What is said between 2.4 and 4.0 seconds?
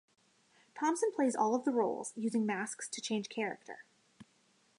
masks to change character.